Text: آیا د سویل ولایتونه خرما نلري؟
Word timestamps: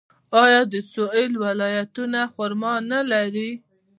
آیا 0.43 0.61
د 0.71 0.75
سویل 0.93 1.31
ولایتونه 1.45 2.19
خرما 2.33 2.73
نلري؟ 2.91 3.51